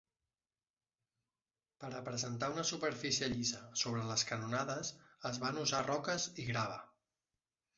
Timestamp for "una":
2.55-2.65